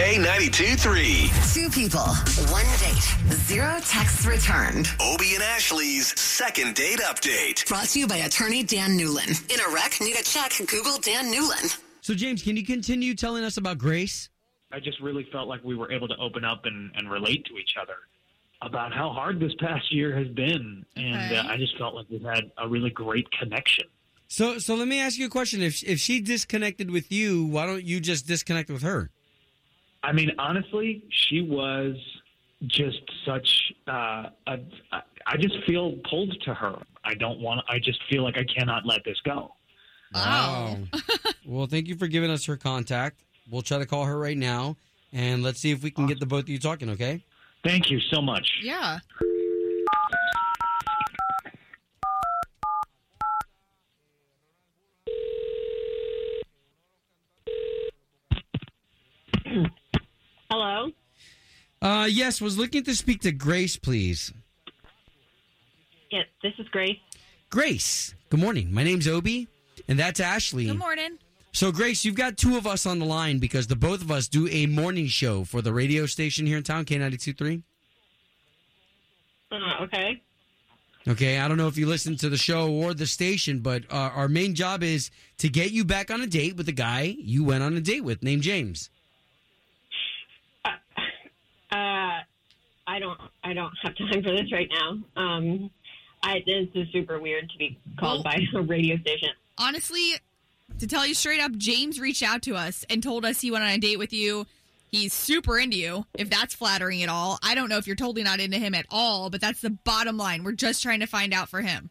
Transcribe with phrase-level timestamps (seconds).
[0.00, 1.30] K92 3.
[1.52, 2.00] Two people,
[2.50, 4.88] one date, zero texts returned.
[4.98, 7.68] Obie and Ashley's second date update.
[7.68, 9.28] Brought to you by attorney Dan Newlin.
[9.52, 11.78] In a wreck, need a check, Google Dan Newlin.
[12.00, 14.30] So, James, can you continue telling us about Grace?
[14.72, 17.58] I just really felt like we were able to open up and, and relate to
[17.58, 17.96] each other
[18.62, 20.82] about how hard this past year has been.
[20.96, 23.84] And uh, I just felt like we've had a really great connection.
[24.28, 25.60] So, so let me ask you a question.
[25.60, 29.10] If if she disconnected with you, why don't you just disconnect with her?
[30.02, 31.96] I mean, honestly, she was
[32.66, 33.72] just such.
[33.86, 34.58] Uh, a,
[35.26, 36.78] I just feel pulled to her.
[37.04, 37.60] I don't want.
[37.68, 39.54] I just feel like I cannot let this go.
[40.14, 40.78] Wow.
[41.46, 43.22] well, thank you for giving us her contact.
[43.50, 44.76] We'll try to call her right now,
[45.12, 46.90] and let's see if we can get the both of you talking.
[46.90, 47.24] Okay?
[47.64, 48.48] Thank you so much.
[48.62, 48.98] Yeah.
[60.70, 60.92] Hello.
[61.82, 64.32] Uh, yes, was looking to speak to Grace, please.
[66.10, 66.98] Yes, this is Grace.
[67.48, 68.72] Grace, good morning.
[68.72, 69.48] My name's Obie,
[69.88, 70.66] and that's Ashley.
[70.66, 71.18] Good morning.
[71.52, 74.28] So, Grace, you've got two of us on the line because the both of us
[74.28, 77.62] do a morning show for the radio station here in town, K92.3.
[79.50, 80.22] Uh, okay.
[81.08, 84.10] Okay, I don't know if you listen to the show or the station, but uh,
[84.14, 87.42] our main job is to get you back on a date with the guy you
[87.42, 88.90] went on a date with, named James.
[91.70, 92.20] Uh,
[92.90, 93.20] I don't.
[93.44, 94.98] I don't have time for this right now.
[95.16, 95.70] Um,
[96.24, 99.28] I this is super weird to be called by a radio station.
[99.58, 100.14] Honestly,
[100.80, 103.62] to tell you straight up, James reached out to us and told us he went
[103.62, 104.44] on a date with you.
[104.90, 107.38] He's super into you, if that's flattering at all.
[107.44, 110.16] I don't know if you're totally not into him at all, but that's the bottom
[110.16, 110.42] line.
[110.42, 111.90] We're just trying to find out for him.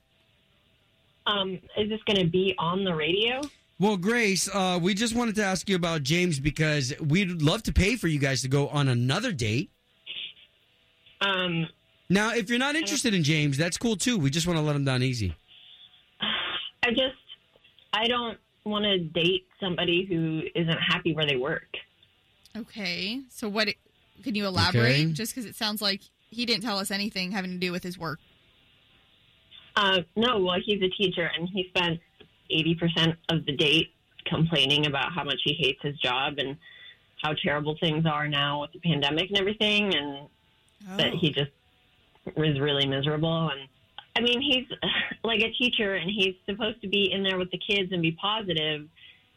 [1.25, 3.39] Um, is this going to be on the radio?
[3.79, 7.71] Well, Grace, uh, we just wanted to ask you about James because we'd love to
[7.71, 9.71] pay for you guys to go on another date.
[11.21, 11.67] Um,
[12.09, 14.17] Now, if you're not interested in James, that's cool too.
[14.17, 15.35] We just want to let him down easy.
[16.21, 17.15] I just
[17.93, 21.67] I don't want to date somebody who isn't happy where they work.
[22.55, 23.21] Okay.
[23.29, 23.69] So what
[24.23, 25.01] can you elaborate?
[25.01, 25.11] Okay.
[25.11, 27.97] Just because it sounds like he didn't tell us anything having to do with his
[27.97, 28.19] work.
[29.75, 31.99] Uh, no, well, he's a teacher, and he spent
[32.49, 33.93] eighty percent of the date
[34.25, 36.57] complaining about how much he hates his job and
[37.23, 40.27] how terrible things are now with the pandemic and everything, and
[40.97, 41.51] that he just
[42.35, 43.49] was really miserable.
[43.49, 43.61] And
[44.15, 44.65] I mean, he's
[45.23, 48.11] like a teacher, and he's supposed to be in there with the kids and be
[48.13, 48.87] positive,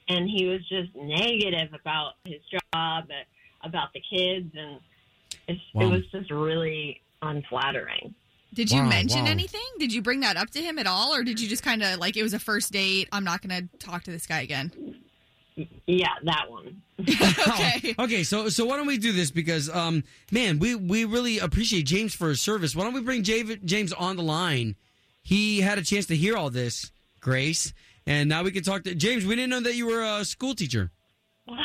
[0.09, 4.81] and he was just negative about his job, uh, about the kids, and
[5.49, 5.87] it's, Wow.
[5.87, 8.15] it was just really unflattering.
[8.55, 9.31] Did you Wow, mention wow.
[9.31, 9.63] anything?
[9.79, 11.99] Did you bring that up to him at all, or did you just kind of
[11.99, 13.09] like it was a first date?
[13.13, 14.92] I'm not going to talk to this guy again.
[15.87, 16.83] Yeah, that one.
[17.01, 17.95] okay.
[17.99, 21.83] Okay, so so why don't we do this because um man, we we really appreciate
[21.85, 22.75] James for his service.
[22.75, 24.77] Why don't we bring Jav- James on the line?
[25.23, 26.91] He had a chance to hear all this,
[27.21, 27.73] Grace,
[28.07, 29.25] and now we can talk to James.
[29.27, 30.91] We didn't know that you were a school teacher.
[31.45, 31.59] What?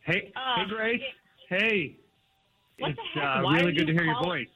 [0.00, 1.02] Hey, Uh, hey, Grace.
[1.48, 1.96] Hey,
[2.78, 3.28] What it's the heck?
[3.38, 4.46] Uh, Why really good to you hear your voice.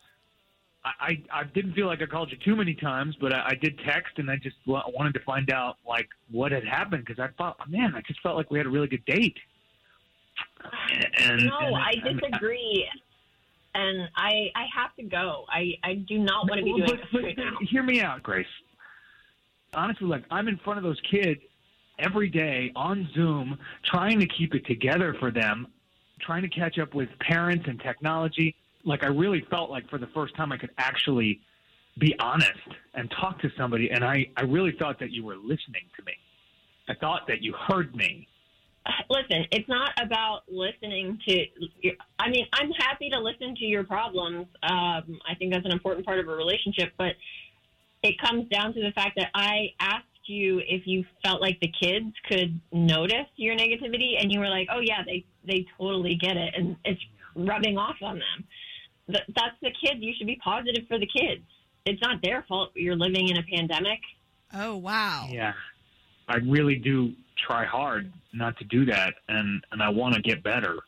[0.85, 3.55] I, I I didn't feel like I called you too many times, but I, I
[3.55, 7.21] did text, and I just wa- wanted to find out like what had happened because
[7.21, 9.37] I thought, man, I just felt like we had a really good date.
[11.19, 12.87] And, no, and I disagree.
[13.75, 15.45] And I I have to go.
[15.49, 17.57] I, I do not want to be doing but- this but right now.
[17.71, 18.47] Hear me out, Grace.
[19.75, 21.41] Honestly, like I'm in front of those kids
[21.99, 25.69] every day on Zoom, trying to keep it together for them,
[26.21, 28.55] trying to catch up with parents and technology.
[28.85, 31.41] Like I really felt like for the first time I could actually
[31.99, 32.51] be honest
[32.95, 36.13] and talk to somebody, and I I really thought that you were listening to me.
[36.89, 38.29] I thought that you heard me.
[39.09, 41.47] Listen, it's not about listening to.
[42.19, 44.47] I mean, I'm happy to listen to your problems.
[44.63, 47.13] Um, I think that's an important part of a relationship, but
[48.03, 51.73] it comes down to the fact that I asked you if you felt like the
[51.81, 56.37] kids could notice your negativity, and you were like, "Oh yeah, they they totally get
[56.37, 57.01] it, and it's
[57.37, 58.45] rubbing off on them."
[59.09, 60.01] Th- that's the kids.
[60.01, 61.43] You should be positive for the kids.
[61.85, 63.99] It's not their fault you're living in a pandemic.
[64.55, 65.29] Oh wow.
[65.31, 65.53] Yeah,
[66.29, 70.43] I really do try hard not to do that, and and I want to get
[70.43, 70.79] better.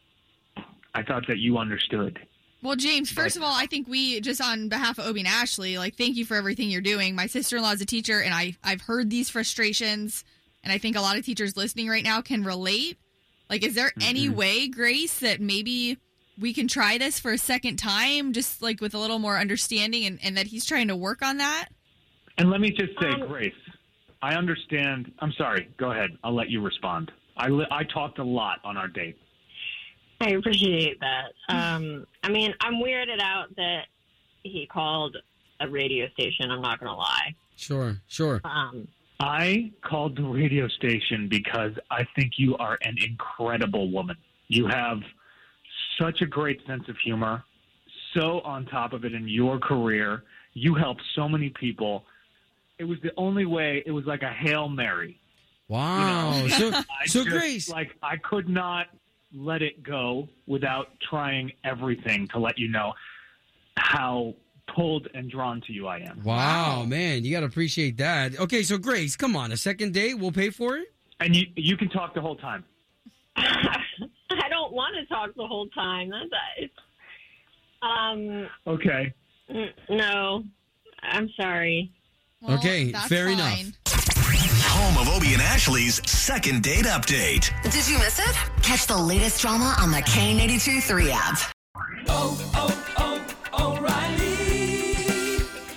[0.94, 2.20] I thought that you understood.
[2.64, 5.76] Well, James, first of all, I think we just on behalf of Obie and Ashley,
[5.76, 7.14] like thank you for everything you're doing.
[7.14, 10.24] My sister-in-law is a teacher and I I've heard these frustrations
[10.62, 12.96] and I think a lot of teachers listening right now can relate.
[13.50, 14.08] Like is there mm-hmm.
[14.08, 15.98] any way, Grace, that maybe
[16.38, 20.04] we can try this for a second time just like with a little more understanding
[20.04, 21.68] and, and that he's trying to work on that?
[22.38, 23.52] And let me just say, Um, Grace,
[24.22, 25.12] I understand.
[25.20, 25.68] I'm sorry.
[25.76, 26.10] Go ahead.
[26.24, 27.12] I'll let you respond.
[27.36, 29.16] I li- I talked a lot on our date.
[30.20, 31.32] I appreciate that.
[31.48, 33.82] Um, I mean, I'm weirded out that
[34.42, 35.16] he called
[35.60, 36.50] a radio station.
[36.50, 37.34] I'm not going to lie.
[37.56, 38.40] Sure, sure.
[38.44, 38.88] Um,
[39.20, 44.16] I called the radio station because I think you are an incredible woman.
[44.48, 44.98] You have
[46.00, 47.44] such a great sense of humor,
[48.14, 50.24] so on top of it in your career.
[50.52, 52.04] You help so many people.
[52.78, 55.20] It was the only way, it was like a Hail Mary.
[55.68, 56.46] Wow.
[56.50, 58.86] So, I so just, Grace, Like, I could not
[59.34, 62.92] let it go without trying everything to let you know
[63.76, 64.34] how
[64.74, 66.22] pulled and drawn to you I am.
[66.22, 68.38] wow, man, you got to appreciate that.
[68.38, 70.92] Okay, so Grace, come on, a second date, we'll pay for it?
[71.20, 72.64] And you, you can talk the whole time.
[74.94, 76.10] I don't want to talk the whole time.
[76.10, 76.74] That's it's,
[77.82, 79.12] um, Okay.
[79.48, 80.44] n- no,
[81.02, 81.90] I'm sorry.
[82.40, 83.58] Well, Okay, that's fair enough.
[83.88, 87.50] Home of Obie and Ashley's second date update.
[87.62, 88.36] Did you miss it?
[88.62, 91.38] Catch the latest drama on the K92 3 app.